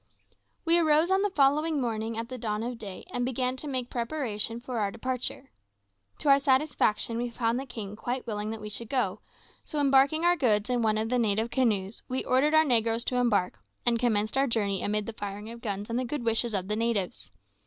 We 0.65 0.79
arose 0.79 1.11
on 1.11 1.21
the 1.21 1.29
following 1.29 1.79
morning 1.79 2.15
with 2.15 2.27
the 2.29 2.39
dawn 2.39 2.63
of 2.63 2.79
day, 2.79 3.05
and 3.13 3.23
began 3.23 3.55
to 3.57 3.67
make 3.67 3.91
preparation 3.91 4.59
for 4.59 4.79
our 4.79 4.89
departure. 4.89 5.51
To 6.17 6.29
our 6.29 6.39
satisfaction 6.39 7.17
we 7.19 7.29
found 7.29 7.59
the 7.59 7.67
king 7.67 7.95
quite 7.95 8.25
willing 8.25 8.49
that 8.49 8.61
we 8.61 8.69
should 8.69 8.89
go; 8.89 9.19
so 9.63 9.79
embarking 9.79 10.25
our 10.25 10.35
goods 10.35 10.71
in 10.71 10.81
one 10.81 10.97
of 10.97 11.09
the 11.09 11.19
native 11.19 11.51
canoes, 11.51 12.01
we 12.09 12.25
ordered 12.25 12.55
our 12.55 12.65
negroes 12.65 13.03
to 13.03 13.17
embark, 13.17 13.59
and 13.85 13.99
commenced 13.99 14.37
our 14.37 14.47
journey 14.47 14.81
amid 14.81 15.05
the 15.05 15.13
firing 15.13 15.51
of 15.51 15.61
guns 15.61 15.87
and 15.87 15.99
the 15.99 16.03
good 16.03 16.23
wishes 16.25 16.55
of 16.55 16.67
the 16.67 16.75
natives. 16.75 17.29